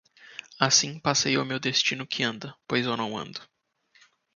Assim 0.59 0.97
passei 0.99 1.37
o 1.37 1.45
meu 1.45 1.59
destino 1.59 2.07
que 2.07 2.23
anda, 2.23 2.55
pois 2.67 2.87
eu 2.87 2.97
não 2.97 3.15
ando; 3.15 3.39